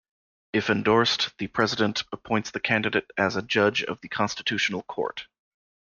[0.51, 5.27] If endorsed, the President appoints the candidate as a judge of the Constitutional Court.